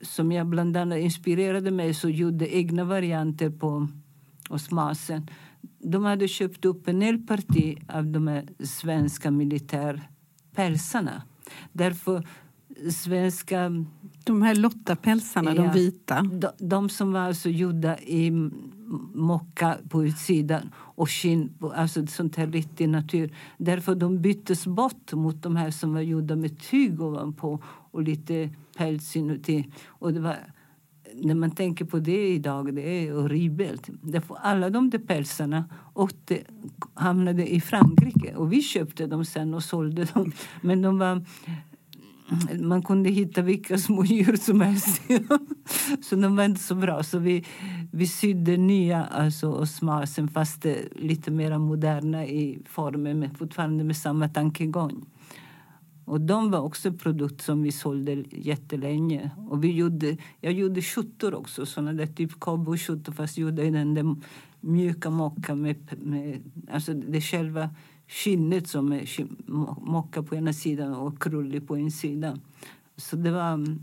[0.00, 3.88] som jag bland annat inspirerade mig så gjorde egna varianter på
[4.48, 5.30] osmasen.
[5.78, 11.22] De hade köpt upp en hel parti av de här svenska militärpälsarna.
[11.72, 12.26] Därför
[12.92, 13.84] svenska...
[14.24, 16.22] De här lottapälsarna, ja, de vita?
[16.22, 18.30] De, de, som var alltså gjorda i
[19.14, 23.34] mocka på utsidan och skinn, alltså sånt här riktig natur.
[23.58, 28.50] Därför de byttes bort mot de här som var gjorda med tyg ovanpå och lite
[28.76, 29.66] päls inuti.
[29.86, 30.36] Och det var,
[31.14, 33.88] när man tänker på det idag, det är horribelt.
[34.02, 36.38] Därför alla de där pälsarna åkte,
[36.94, 40.32] hamnade i Frankrike och vi köpte dem sen och sålde dem.
[40.60, 41.24] Men de var
[42.58, 45.02] man kunde hitta vilka små djur som helst.
[46.02, 47.02] så de var inte så bra.
[47.02, 47.44] Så vi,
[47.92, 53.96] vi sydde nya alltså, osmasen fast eh, lite mer moderna i formen men fortfarande med
[53.96, 55.06] samma tankegång.
[56.04, 59.30] Och de var också produkt som vi sålde jättelänge.
[59.48, 63.94] Och vi gjorde, jag gjorde skjortor också, såna där typ cowboyskjortor fast gjorda i den
[63.94, 64.16] där
[64.60, 65.62] mjuka mockan.
[65.62, 67.70] med, med alltså det själva
[68.08, 69.06] skinnet som är
[69.86, 72.38] mocka på ena sidan och krullig på en sida.
[72.96, 73.82] Så det var, mm,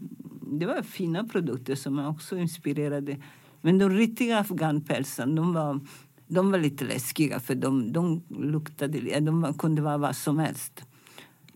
[0.52, 3.18] det var fina produkter som också inspirerade.
[3.62, 5.80] Men de riktiga afghanpälsen, de var,
[6.28, 10.84] de var lite läskiga för de, de luktade, de kunde vara vad som helst.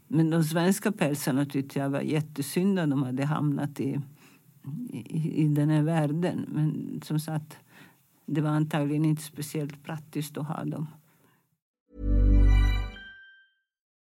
[0.07, 3.99] Men de svenska pälsarna tyckte jag var jättesynd att de hade hamnat i,
[4.89, 6.45] i, i den här världen.
[6.47, 7.57] Men som sagt,
[8.25, 10.87] det var antagligen inte speciellt praktiskt att ha dem.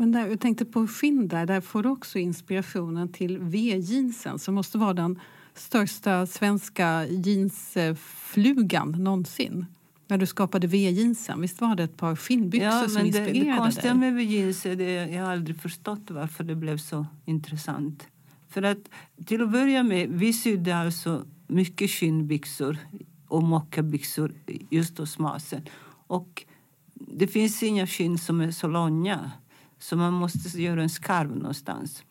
[0.00, 4.54] Men där, jag tänkte på skinn där, där får du också inspirationen till V-jeansen som
[4.54, 5.20] måste vara den
[5.54, 9.66] största svenska jeansflugan någonsin.
[10.06, 13.50] När du skapade V-jeansen, visst var det ett par skinnbyxor Ja, som men det, inspirerade
[13.50, 14.00] det konstiga dig?
[14.00, 18.06] med V-jeans är det jag har aldrig förstått varför det blev så intressant.
[18.48, 18.88] För att
[19.26, 22.78] till att börja med, vi sydde alltså mycket skinnbyxor
[23.28, 24.32] och mockabyxor
[24.70, 25.62] just hos Masen.
[26.06, 26.44] Och
[26.94, 29.30] det finns inga skinn som är så långa.
[29.78, 32.02] Så man måste göra en skarv någonstans.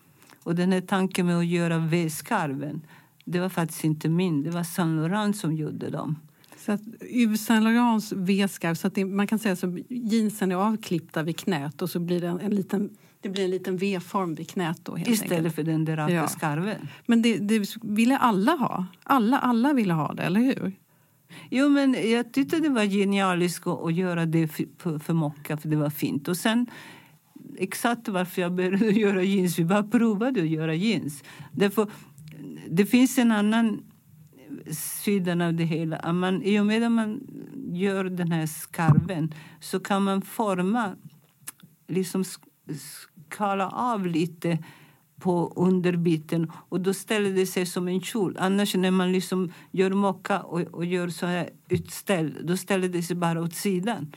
[0.44, 2.82] Och den här tanken med att göra V-skarven,
[3.26, 4.44] det var faktiskt inte min.
[4.44, 6.16] Det var Saint Laurent som gjorde dem.
[6.58, 10.56] Så att Yves Saint Laurents V-skarv, så att det, man kan säga att jeansen är
[10.56, 12.90] avklippta vid knät och så blir det en, en liten
[13.22, 15.56] det blir en liten V-form vid knät då helt Istället enkelt.
[15.56, 16.28] för den där raka Ja.
[16.28, 16.88] skarven.
[17.06, 18.86] Men det, det ville alla ha.
[19.04, 20.74] Alla, alla ville ha det, eller hur?
[21.50, 25.70] Jo, men jag tyckte det var genialiskt att, göra det för, för, för mocka, för
[25.70, 26.28] det var fint.
[26.28, 26.66] Och sen,
[27.58, 31.24] exakt varför jag började göra jeans, vi bara provade att göra jeans.
[31.52, 31.88] Därför,
[32.70, 33.84] det finns en annan
[35.04, 35.98] sidan av det hela.
[35.98, 37.22] Att Man, I och med att man
[37.72, 40.96] gör den här skarven så kan man forma,
[41.88, 42.24] liksom
[43.30, 44.58] skala av lite
[45.20, 48.38] på underbiten och då ställer det sig som en kjol.
[48.40, 53.04] Annars när man liksom gör mocka och, och gör så här utställ, då ställer det
[53.04, 54.12] sig bara åt sidan.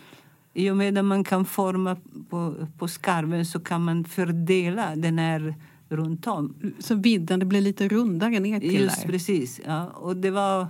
[0.55, 1.97] I och med att man kan forma
[2.31, 5.55] på, på skarven så kan man fördela den här
[5.89, 6.73] runt om.
[6.79, 9.09] Så vidden, blir lite rundare ner till Just där.
[9.09, 9.61] precis.
[9.67, 9.87] Ja.
[9.87, 10.67] Och det var...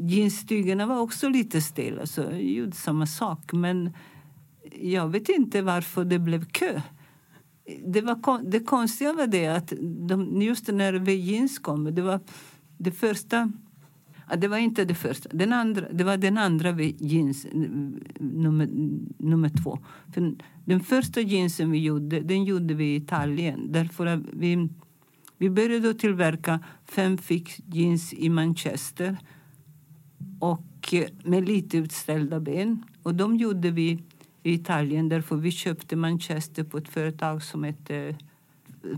[0.00, 3.52] Jeansstygerna var också lite stela, så jag gjorde samma sak.
[3.52, 3.90] Men
[4.80, 6.80] jag vet inte varför det blev kö.
[7.86, 9.72] Det, var, det konstiga var det att
[10.08, 12.20] de, just när V-jeans kom, det var
[12.78, 13.52] det första...
[14.36, 15.28] Det var inte det första.
[15.32, 17.46] Den andra, det var den andra jeans,
[18.20, 18.68] nummer,
[19.18, 19.78] nummer två.
[20.14, 23.72] För den första jeansen vi gjorde, den gjorde vi i Italien.
[23.72, 24.68] Därför att vi,
[25.38, 29.16] vi började tillverka fem fick jeans i Manchester
[30.38, 32.84] och eh, med lite utställda ben.
[33.02, 34.02] Och de gjorde vi
[34.42, 38.16] i Italien därför vi köpte Manchester på ett företag som hette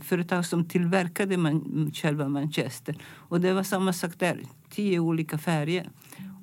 [0.04, 2.96] företag som tillverkade man, själva Manchester.
[3.14, 5.90] Och det var samma sak där, tio olika färger.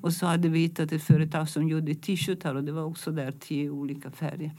[0.02, 3.32] Och så hade vi hittat ett företag som gjorde t-shirtar och det var också där
[3.32, 4.52] tio olika färger.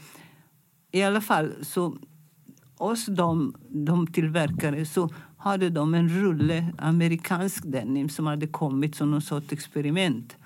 [0.91, 1.97] I alla fall, så
[2.77, 9.11] oss de, de tillverkare så hade de en rulle amerikansk denim som hade kommit som
[9.11, 10.37] någon sorts experiment.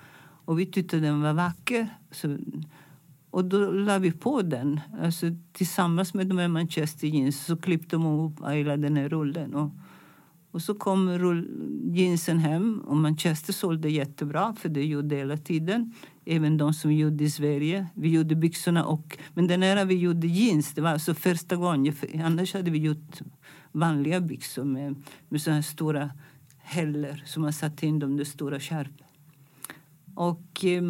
[0.44, 1.88] Och vi tyckte den var vacker.
[2.10, 2.38] Så,
[3.34, 4.80] och då la vi på den.
[5.02, 9.54] Alltså, tillsammans med de här Manchester jeans så klippte de ihop hela den här rullen.
[9.54, 9.70] Och,
[10.50, 11.48] och så kom rull,
[11.94, 15.92] jeansen hem och Manchester sålde jättebra för det gjorde hela tiden.
[16.24, 17.86] Även de som gjorde i Sverige.
[17.94, 19.18] Vi gjorde byxorna och...
[19.34, 21.92] Men den här vi gjorde jeans, det var alltså första gången.
[21.92, 23.20] För Annars hade vi gjort
[23.72, 24.94] vanliga byxor med,
[25.28, 26.10] med såna här stora
[26.58, 29.06] häller som man satte in de där stora skärpen.
[30.14, 30.82] Och Eh,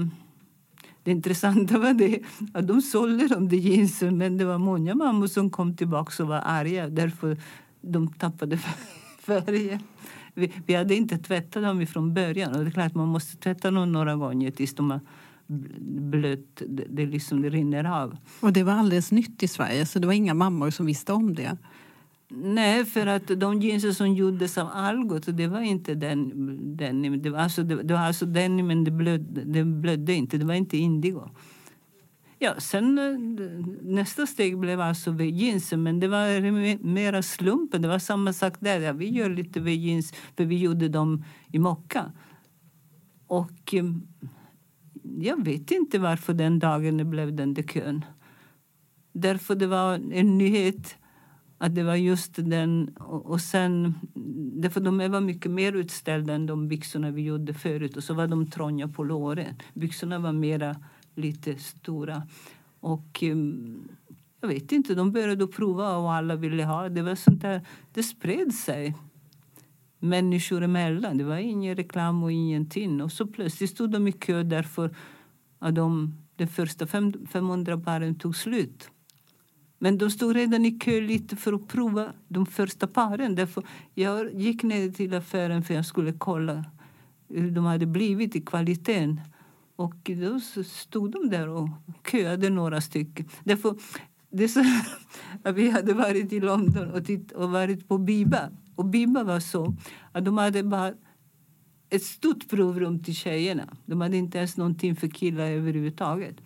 [1.04, 2.20] det intressanta var det
[2.54, 6.28] att de sålde de där jeansen men det var många mammor som kom tillbaka och
[6.28, 7.36] var arga därför
[7.80, 8.58] de tappade
[9.18, 9.80] färgen.
[10.34, 13.70] Vi, vi hade inte tvättat dem från början och det är klart man måste tvätta
[13.70, 15.00] dem några gånger tills de har
[16.10, 18.16] blött, det, det, liksom, det rinner av.
[18.40, 21.34] Och det var alldeles nytt i Sverige så det var inga mammor som visste om
[21.34, 21.56] det?
[22.28, 27.30] Nej, för att de jeans som gjordes av Algot, det var inte den, den det
[27.30, 30.54] var alltså, det, det var alltså den men det blödde, det blödde inte, det var
[30.54, 31.30] inte indigo.
[32.38, 33.18] Ja, sen eh,
[33.82, 37.82] nästa steg blev alltså V-jeansen, men det var mera slumpen.
[37.82, 38.80] Det var samma sak där.
[38.80, 42.12] Ja, vi gör lite V-jeans, för vi gjorde dem i mocka.
[43.26, 43.84] Och eh,
[45.18, 48.04] jag vet inte varför den dagen det blev den där kön.
[49.12, 50.96] Därför det var en nyhet
[51.64, 52.88] att det var just den.
[52.98, 53.94] Och, sen,
[54.62, 57.96] därför de var mycket mer utställda än de byxorna vi gjorde förut.
[57.96, 59.54] Och så var de trånga på låren.
[59.74, 60.76] Byxorna var mera
[61.14, 62.22] lite stora.
[62.80, 63.88] Och ehm,
[64.40, 66.88] jag vet inte, de började prova och alla ville ha.
[66.88, 68.94] Det var sånt där, det spred sig
[69.98, 71.18] människor emellan.
[71.18, 73.02] Det var ingen reklam och ingenting.
[73.02, 74.96] Och så plötsligt stod de i kö därför
[75.58, 78.90] att de, de första 500 paren tog slut.
[79.84, 83.34] Men de stod redan i kö lite för att prova de första paren.
[83.34, 86.64] Därför jag gick ner till affären för jag skulle kolla
[87.28, 89.20] hur de hade blivit i kvaliteten.
[89.76, 91.68] Och då stod de där och
[92.10, 93.28] köade några stycken.
[93.44, 93.76] Därför,
[94.30, 94.64] det så,
[95.54, 98.50] vi hade varit i London och, titt, och varit på Biba.
[98.76, 99.76] Och Biba var så
[100.12, 100.94] att de hade bara
[101.90, 103.76] ett stort provrum till tjejerna.
[103.86, 106.36] De hade inte ens någonting för killar överhuvudtaget.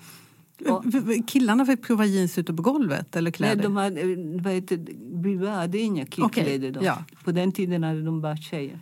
[0.67, 0.85] Och,
[1.27, 3.17] Killarna fick prova jeans ute på golvet?
[3.17, 3.57] eller kläder?
[3.57, 4.77] Nej, de hade, vad heter,
[5.23, 7.05] Biba hade inga killkläder okay, ja.
[7.25, 8.79] På den tiden hade de bara tjejer.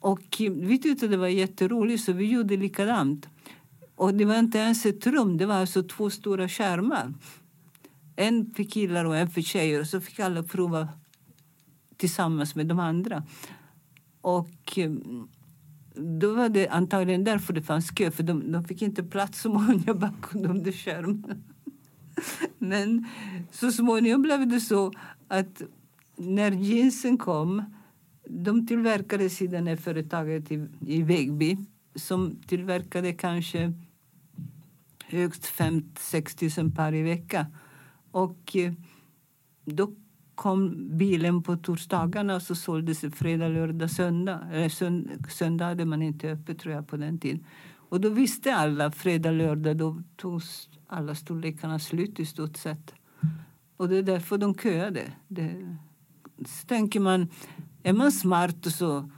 [0.00, 3.28] Och vi tyckte det var jätteroligt så vi gjorde likadant.
[3.94, 7.14] Och det var inte ens ett rum, det var alltså två stora skärmar.
[8.16, 9.80] En för killar och en för tjejer.
[9.80, 10.88] Och så fick alla prova
[11.96, 13.22] tillsammans med de andra.
[14.20, 14.90] Och eh,
[15.98, 19.48] då var det antagligen därför det fanns kö, för de, de fick inte plats så
[19.48, 21.36] många bakom de där skärmarna.
[22.58, 23.06] Men
[23.52, 24.92] så småningom blev det så
[25.28, 25.62] att
[26.16, 27.62] när jeansen kom,
[28.28, 31.56] de tillverkades i det här företaget i, i Vägby
[31.94, 33.72] som tillverkade kanske
[35.04, 37.44] högst 5-6 000 par i veckan.
[38.10, 38.72] Och eh,
[39.64, 39.92] då
[40.38, 44.40] kom bilen på torsdagarna och så såldes det fredag, lördag, söndag.
[44.52, 47.44] Eller sönd söndag hade man inte öppet tror jag på den tiden.
[47.90, 50.42] Och då visste alla fredag, lördag, då tog
[50.86, 52.94] alla storlekarna slut i stort sett.
[53.76, 55.02] Och det är därför de köade.
[55.28, 55.76] Det,
[56.46, 57.28] så tänker man,
[57.82, 59.10] är man smart så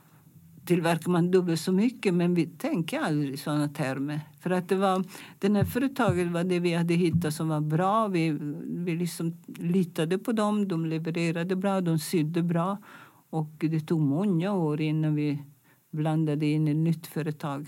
[0.65, 4.21] tillverkar man dubbelt så mycket men vi tänker aldrig i sådana termer.
[4.41, 5.05] För att det var,
[5.39, 8.09] den här företaget var det vi hade hittat som var bra.
[8.09, 12.79] Vi, vi liksom litade på dem, de levererade bra, de sydde bra.
[13.31, 15.43] Och det tog många år innan vi
[15.91, 17.67] blandade in ett nytt företag.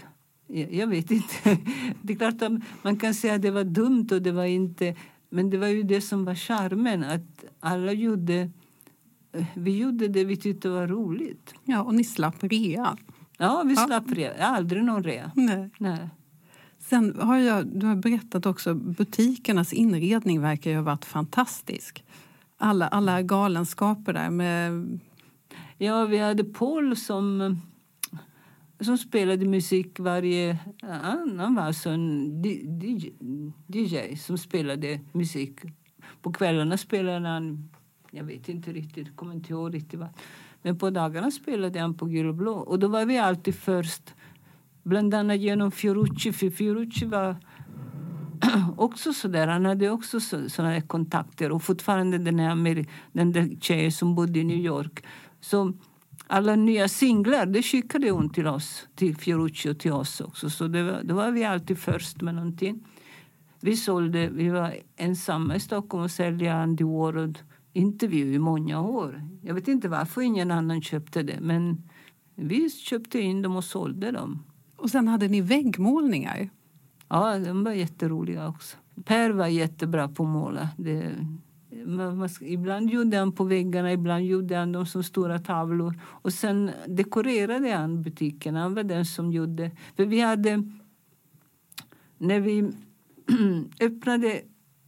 [0.70, 1.34] Jag, vet inte.
[2.02, 4.96] Det är klart att man kan säga att det var dumt och det var inte...
[5.30, 8.50] Men det var ju det som var charmen, att alla gjorde
[9.54, 11.54] vi gjorde det vi tyckte var roligt.
[11.64, 12.96] Ja, och ni slapp rea.
[13.38, 14.14] Ja, vi slapp ja.
[14.14, 14.46] rea.
[14.46, 15.30] Aldrig någon rea.
[15.34, 15.70] Nej.
[15.78, 16.08] Nej.
[16.82, 22.04] Sen har jag, du har berättat också butikernas inredning verkar ju ha varit fantastisk.
[22.56, 25.00] Alla, alla galenskaper där med...
[25.78, 27.56] Ja, vi hade Paul som,
[28.80, 30.58] som spelade musik varje...
[30.82, 32.42] Han var alltså en
[33.66, 35.60] DJ som spelade musik.
[36.22, 37.68] På kvällarna spelade han
[38.14, 40.08] jag vet inte riktigt, kommer inte ihåg riktigt vad.
[40.62, 42.54] Men på dagarna spelade han på gul och blå.
[42.54, 44.14] Och då var vi alltid först.
[44.82, 46.32] Bland annat genom Fiorucci.
[46.32, 47.36] För Fiorucci var
[48.76, 49.46] också så där.
[49.46, 51.52] Han hade också sådana kontakter.
[51.52, 55.04] Och fortfarande den, här, den där tjejen som bodde i New York.
[55.40, 55.72] Så
[56.26, 60.50] alla nya singlar det skickade hon till oss, till Fiorucci och till oss också.
[60.50, 62.86] Så det var, då var vi alltid först med någonting.
[63.60, 67.38] Vi sålde, vi var ensamma i Stockholm och sälja Andy Warhol
[67.72, 69.22] intervju i många år.
[69.42, 71.82] Jag vet inte varför ingen annan köpte det men
[72.34, 74.42] vi köpte in dem och sålde dem.
[74.82, 76.50] Och sen hade ni väggmålningar?
[77.08, 78.76] Ja, de var jätteroliga också.
[79.04, 80.68] Per var jättebra på att måla.
[80.76, 81.12] Det,
[81.86, 86.00] man, man, ibland gjorde han på väggarna, ibland gjorde han dem som stora tavlor.
[86.02, 88.54] Och sen dekorerade han butiken.
[88.54, 89.70] Han var den som gjorde...
[89.96, 90.62] För vi hade...
[92.18, 92.72] När vi
[93.80, 94.42] öppnade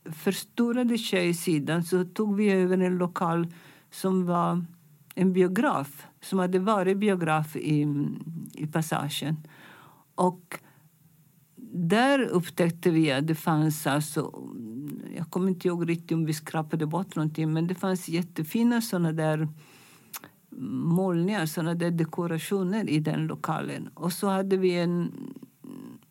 [0.05, 3.47] förstorade tjejsidan så tog vi över en lokal
[3.91, 4.65] som var
[5.15, 7.87] en biograf som hade varit biograf i,
[8.53, 9.37] i Passagen.
[10.15, 10.61] Och
[11.77, 14.43] där upptäckte vi att det fanns alltså,
[15.17, 19.13] jag kommer inte ihåg riktigt om vi skrapade bort någonting, men det fanns jättefina såna
[19.13, 19.49] där
[20.71, 23.89] målningar, såna där dekorationer i den lokalen.
[23.95, 25.13] Och så hade vi en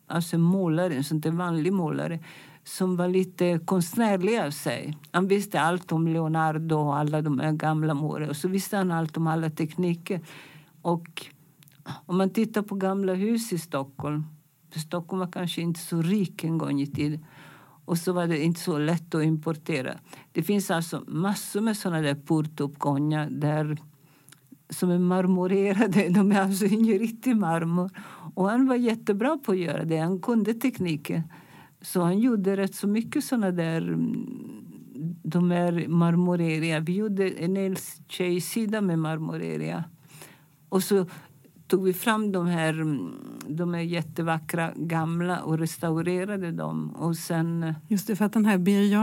[0.07, 2.19] alltså målare, en sån där vanlig målare
[2.63, 4.97] som var lite konstnärlig av sig.
[5.11, 8.91] Han visste allt om Leonardo och alla de här gamla målen, och så visste han
[8.91, 10.21] allt om alla tekniker.
[10.81, 11.25] Och
[12.05, 14.23] om man tittar på gamla hus i Stockholm,
[14.71, 17.25] för Stockholm var kanske inte så rik en gång i tiden
[17.85, 19.93] och så var det inte så lätt att importera.
[20.31, 23.77] Det finns alltså massor med såna där portuppgångar där
[24.69, 26.09] som är marmorerade.
[26.15, 27.89] De är alltså ingen riktig marmor.
[28.35, 29.97] Och han var jättebra på att göra det.
[29.97, 31.23] Han kunde tekniken.
[31.81, 34.63] Så han gjorde rätt så mycket såna där mm,
[35.23, 36.79] de är marmoreriga.
[36.79, 37.75] Vi gjorde en hel
[38.07, 39.83] tjejsida med marmoreriga.
[40.69, 41.05] Och så
[41.73, 43.13] tog vi fram de här, mm,
[43.47, 46.89] de här jättevackra gamla och restaurerade dem.
[46.89, 47.73] Och sen...
[47.87, 48.97] Just det, för att den här Birger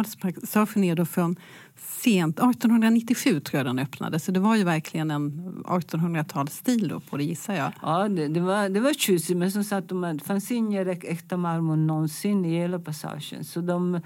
[0.84, 1.36] är då från
[1.76, 4.18] sent 1897 tror jag den öppnade.
[4.18, 5.32] Så det var ju verkligen en
[5.64, 7.72] 1800-talsstil då på det gissar jag.
[7.82, 9.38] Ja, det, det var, det var tjusigt.
[9.38, 13.44] Men som sagt, det fanns ingen äkta marmor någonsin i hela passagen.
[13.44, 14.00] Så de,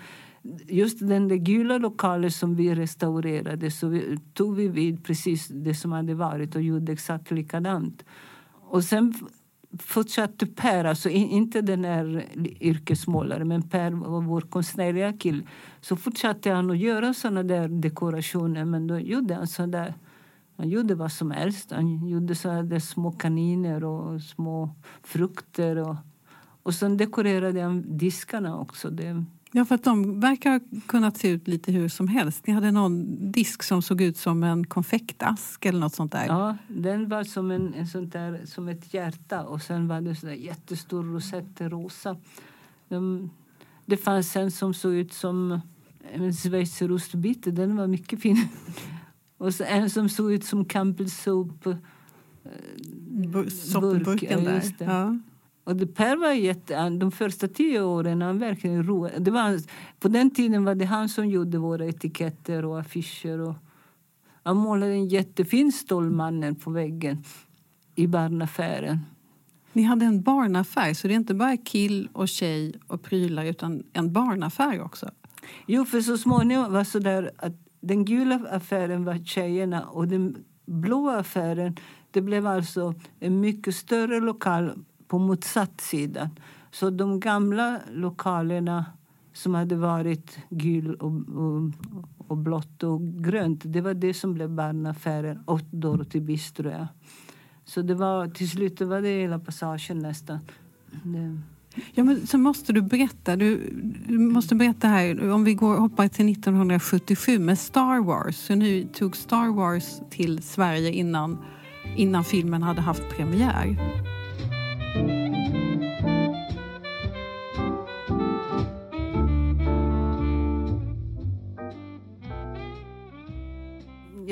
[0.69, 5.75] just den där gula lokalen som vi restaurerade så vi, tog vi vid precis det
[5.75, 8.05] som hade varit och gjorde exakt likadant.
[8.75, 9.15] Och sen
[9.79, 12.29] fortsatte Per, alltså inte den här
[12.61, 15.43] yrkesmålaren, men Per var vår konstnärliga kille.
[15.81, 19.95] Så fortsatte han att göra såna där dekorationer, men då gjorde han så där
[20.57, 21.71] han gjorde vad som helst.
[21.71, 25.77] Han gjorde så här, små kaniner och små frukter.
[25.77, 25.97] Och,
[26.63, 28.91] och sen dekorerade han diskarna också.
[28.91, 29.25] Det,
[29.57, 32.47] Ja, för att de verkar ha kunnat se ut lite hur som helst.
[32.47, 36.27] Ni hade någon disk som såg ut som en konfektask eller något sånt där.
[36.27, 40.21] Ja, den var som, en, en sånt där, som ett hjärta och sen var det
[40.21, 42.17] där jättestor rosett rosa.
[42.89, 43.31] De,
[43.87, 45.61] det fanns en som såg ut som
[46.13, 47.57] en schweizerostbit.
[47.57, 48.49] Den var mycket fin.
[49.39, 51.67] och en som såg ut som Campbell Soup.
[51.67, 51.75] Eh,
[53.49, 54.75] Soppenburken ja, där.
[54.79, 55.19] Ja.
[55.65, 59.19] Och det Per var jätte, de första tio åren han verkligen roade.
[59.19, 59.61] Det var,
[60.01, 63.41] på den tiden var det han som gjorde våra etiketter och affischer.
[63.41, 63.55] Och,
[64.43, 67.25] han målade en jättefin Stålmannen på väggen
[67.95, 68.99] i barnaffären.
[69.73, 73.83] Ni hade en barnaffär, så det är inte bara kill och tjej och prylar utan
[73.93, 75.11] en barnaffär också?
[75.67, 80.37] Jo, för så småningom var så där att den gula affären var tjejerna och den
[80.67, 81.77] blå affären
[82.11, 84.85] det blev alltså en mycket större lokal
[85.15, 86.31] på motsatt sida.
[86.71, 88.85] Så de gamla lokalerna
[89.33, 91.73] som hade varit gul och, och,
[92.29, 96.87] och blått och grönt det var det som blev barnaffären och Dorothy Bistro.
[97.65, 100.39] Så det var, till slut var det hela passagen nästan.
[101.03, 101.39] Det.
[101.93, 103.37] Ja, men så måste du berätta.
[103.37, 103.71] Du,
[104.09, 108.37] du, måste berätta här, om vi går hoppar till 1977 med Star Wars.
[108.37, 111.39] Så nu tog Star Wars till Sverige innan,
[111.97, 113.77] innan filmen hade haft premiär.
[114.95, 115.01] Jag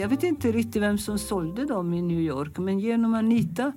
[0.08, 3.72] vet inte riktigt vem som sålde dem i New York men genom Anita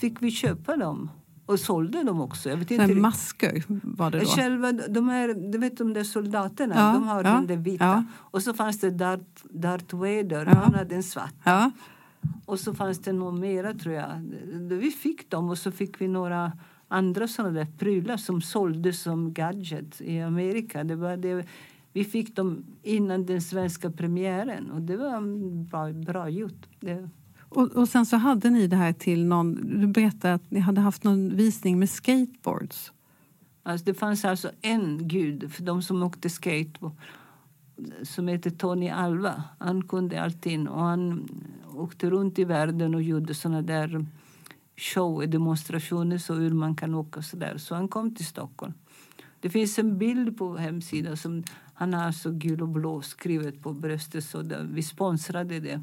[0.00, 1.10] fick vi köpa dem
[1.46, 2.48] och sålde dem också.
[2.48, 3.64] Jag vet inte masker
[3.96, 4.26] var det då?
[4.26, 7.84] Själva, de här, du vet de där soldaterna, ja, de har ja, den där vita.
[7.84, 8.04] Ja.
[8.14, 11.34] Och så fanns det Darth, Darth Vader, han hade en svart.
[12.44, 14.34] Och så fanns det några mera tror jag.
[14.70, 16.52] Vi fick dem och så fick vi några
[16.88, 20.84] andra sådana där prylar som såldes som gadget i Amerika.
[20.84, 21.46] Det var det,
[21.92, 25.20] vi fick dem innan den svenska premiären och det var
[25.64, 26.66] bra, bra gjort.
[26.80, 27.08] Det.
[27.48, 30.80] Och, och sen så hade ni det här till någon, du berättade att ni hade
[30.80, 32.92] haft någon visning med skateboards.
[33.62, 36.92] Alltså det fanns alltså en gud för de som åkte skateboard
[38.02, 39.44] som heter Tony Alva.
[39.58, 41.28] Han kunde allting och han
[41.74, 44.06] åkte runt i världen och gjorde såna där
[44.76, 47.58] show, demonstrationer så hur man kan åka så där.
[47.58, 48.72] Så han kom till Stockholm.
[49.40, 53.72] Det finns en bild på hemsidan som han har så gul och blå skrivet på
[53.72, 55.80] bröstet så där, vi sponsrade det.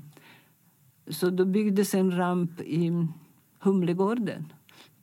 [1.08, 3.08] Så då byggdes en ramp i
[3.60, 4.54] Humlegården.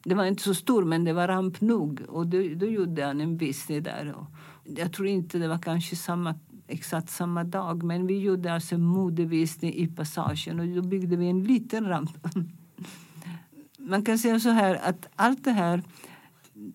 [0.05, 2.01] Det var inte så stor, men det var ramp nog.
[2.09, 4.15] Och då, då gjorde han en visning där.
[4.15, 4.27] Och
[4.65, 6.35] jag tror inte det var kanske samma,
[6.73, 11.45] exakt samma dag, men vi gjorde alltså modevisning i passagen och då byggde vi en
[11.45, 12.11] liten ramp.
[13.79, 15.83] Man kan säga så här att allt det här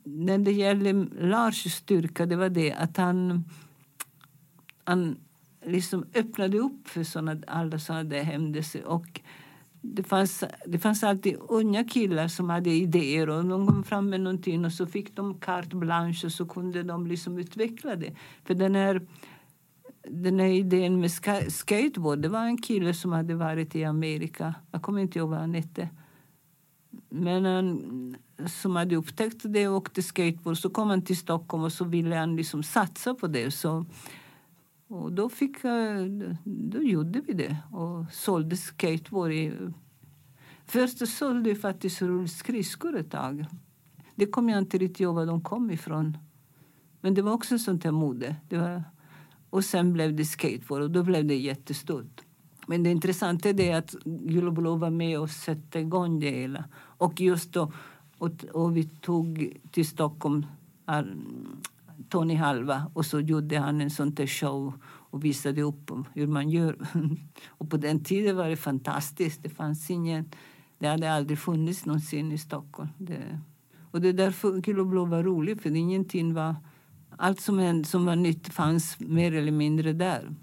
[0.03, 3.43] när det gäller Lars styrka, det var det att han,
[4.83, 5.17] han
[5.65, 8.85] liksom öppnade upp för såna, alla sådana där händelser.
[8.85, 9.21] Och
[9.81, 14.21] det fanns, det fanns alltid unga killar som hade idéer och de kom fram med
[14.21, 18.13] någonting och så fick de carte blanche och så kunde de liksom utveckla det.
[18.45, 19.01] För den här,
[20.09, 21.11] den här idén med
[21.51, 24.55] skateboard, det var en kille som hade varit i Amerika.
[24.71, 25.89] Jag kommer inte ihåg vad han hette.
[27.09, 30.57] Men han, som hade upptäckt det och åkte skateboard.
[30.57, 33.51] Så kom han till Stockholm och så ville han liksom satsa på det.
[33.51, 33.85] Så,
[34.87, 35.57] och då, fick,
[36.43, 39.31] då gjorde vi det och sålde skateboard.
[39.31, 39.53] I,
[40.65, 43.45] först sålde vi faktiskt rullskridskor ett tag.
[44.15, 46.17] Det kom jag inte riktigt ihåg var de kom ifrån.
[47.01, 48.35] Men det var också sånt här mode.
[48.49, 48.83] Det var,
[49.49, 52.21] och sen blev det skateboard och då blev det jättestort.
[52.67, 56.63] Men det intressanta är att Gul var med och satte igång det hela.
[56.75, 57.71] Och just då,
[58.17, 60.45] och, och vi tog till Stockholm
[60.87, 61.01] eh,
[62.09, 66.49] Tony Halva och så gjorde han en sån där show och visade upp hur man
[66.49, 66.77] gör.
[67.47, 69.43] och på den tiden var det fantastiskt.
[69.43, 70.29] Det fanns ingen,
[70.79, 72.89] det hade aldrig funnits någonsin i Stockholm.
[72.97, 73.39] Det,
[73.91, 76.55] och det är därför Gul Blå var roligt, för ingenting var
[77.17, 80.35] allt som, som var nytt fanns mer eller mindre där.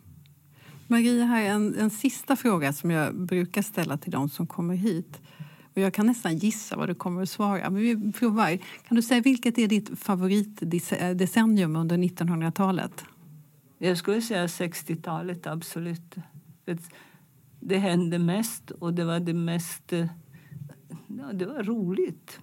[0.87, 4.75] Maria, här är en, en sista fråga som jag brukar ställa till de som kommer
[4.75, 5.21] hit.
[5.75, 7.71] Och jag kan nästan gissa vad du kommer att svara.
[7.71, 8.59] Men vi provar.
[8.89, 13.05] Kan du säga vilket är ditt favoritdecennium under 1900-talet?
[13.79, 16.17] Jag skulle säga 60-talet, absolut.
[17.65, 19.93] Det hände mest och det var det mest...
[19.93, 20.07] Eh,
[21.07, 22.41] ja, det var roligt.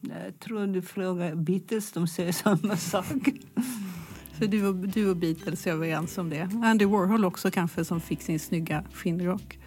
[0.00, 3.28] Jag tror du frågar Beatles, de säger samma sak.
[4.38, 6.48] Så du och, du och Beatles är överens om det.
[6.64, 9.58] Andy Warhol också kanske som fick sin snygga skinnrock.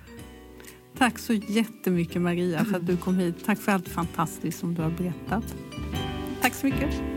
[0.98, 3.36] Tack så jättemycket Maria för att du kom hit.
[3.46, 5.56] Tack för allt fantastiskt som du har berättat.
[6.42, 7.17] Tack så mycket.